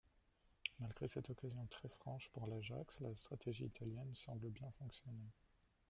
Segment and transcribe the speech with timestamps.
[0.79, 5.29] Malgré cette occasion très franche pour l'Ajax la stratégie italienne semble bien fonctionner.